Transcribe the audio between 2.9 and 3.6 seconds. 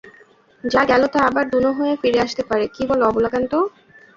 Abalakanta?